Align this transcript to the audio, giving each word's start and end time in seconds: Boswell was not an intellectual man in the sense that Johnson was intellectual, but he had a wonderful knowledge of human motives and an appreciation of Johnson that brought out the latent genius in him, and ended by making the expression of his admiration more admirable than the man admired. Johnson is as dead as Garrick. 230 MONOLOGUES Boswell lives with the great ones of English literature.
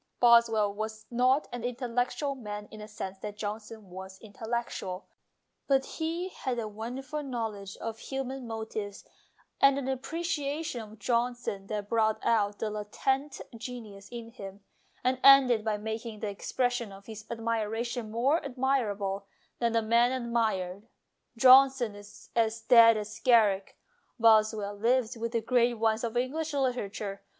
Boswell 0.19 0.73
was 0.73 1.05
not 1.11 1.47
an 1.53 1.63
intellectual 1.63 2.33
man 2.33 2.67
in 2.71 2.79
the 2.79 2.87
sense 2.87 3.19
that 3.19 3.37
Johnson 3.37 3.91
was 3.91 4.17
intellectual, 4.19 5.05
but 5.67 5.85
he 5.85 6.29
had 6.29 6.57
a 6.57 6.67
wonderful 6.67 7.21
knowledge 7.21 7.77
of 7.77 7.99
human 7.99 8.47
motives 8.47 9.05
and 9.61 9.77
an 9.77 9.87
appreciation 9.87 10.81
of 10.81 10.97
Johnson 10.97 11.67
that 11.67 11.87
brought 11.87 12.17
out 12.25 12.57
the 12.57 12.71
latent 12.71 13.41
genius 13.55 14.09
in 14.11 14.31
him, 14.31 14.61
and 15.03 15.19
ended 15.23 15.63
by 15.63 15.77
making 15.77 16.19
the 16.21 16.29
expression 16.29 16.91
of 16.91 17.05
his 17.05 17.23
admiration 17.29 18.09
more 18.09 18.43
admirable 18.43 19.27
than 19.59 19.73
the 19.73 19.83
man 19.83 20.11
admired. 20.11 20.87
Johnson 21.37 21.93
is 21.93 22.31
as 22.35 22.59
dead 22.61 22.97
as 22.97 23.19
Garrick. 23.19 23.77
230 24.19 24.21
MONOLOGUES 24.23 24.47
Boswell 24.47 24.73
lives 24.97 25.15
with 25.15 25.33
the 25.33 25.41
great 25.41 25.75
ones 25.77 26.03
of 26.03 26.17
English 26.17 26.53
literature. 26.55 27.21